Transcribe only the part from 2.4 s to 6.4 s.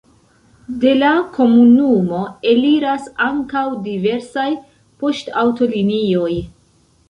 eliras ankaŭ diversaj poŝtaŭtolinioj.